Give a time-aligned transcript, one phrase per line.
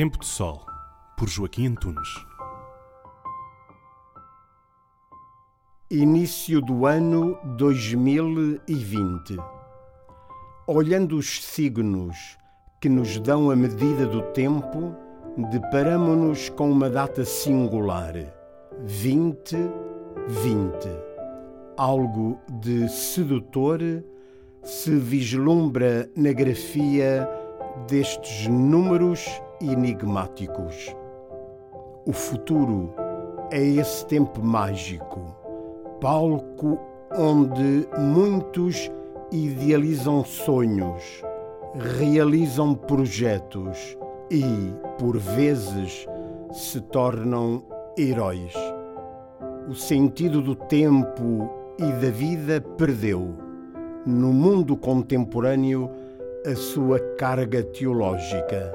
[0.00, 0.64] Tempo de Sol,
[1.14, 2.08] por Joaquim Antunes.
[5.90, 9.36] Início do ano 2020.
[10.66, 12.16] Olhando os signos
[12.80, 14.96] que nos dão a medida do tempo,
[15.50, 18.14] deparamo-nos com uma data singular:
[18.78, 19.68] 2020.
[21.76, 23.80] Algo de sedutor
[24.62, 27.28] se vislumbra na grafia
[27.86, 29.28] destes números
[29.60, 30.94] enigmáticos.
[32.06, 32.92] O futuro
[33.50, 35.36] é esse tempo mágico,
[36.00, 36.78] palco
[37.16, 38.90] onde muitos
[39.32, 41.22] idealizam sonhos,
[41.98, 43.96] realizam projetos
[44.30, 44.42] e,
[44.98, 46.06] por vezes,
[46.52, 47.62] se tornam
[47.98, 48.54] heróis.
[49.68, 53.34] O sentido do tempo e da vida perdeu,
[54.06, 55.90] no mundo contemporâneo,
[56.46, 58.72] a sua carga teológica,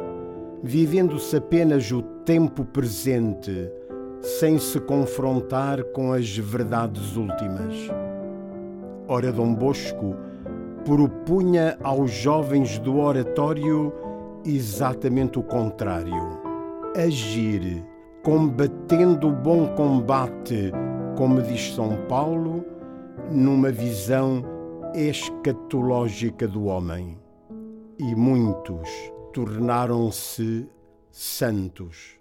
[0.64, 3.72] vivendo-se apenas o tempo presente,
[4.22, 7.73] sem se confrontar com as verdades últimas.
[9.08, 10.16] Ora, Dom Bosco
[10.83, 13.94] propunha aos jovens do oratório
[14.44, 16.39] exatamente o contrário:
[16.95, 17.86] agir,
[18.23, 20.72] combatendo o bom combate,
[21.16, 22.66] como diz São Paulo,
[23.31, 24.44] numa visão
[24.95, 27.20] escatológica do homem
[28.00, 30.66] e muitos tornaram-se
[31.11, 32.17] santos.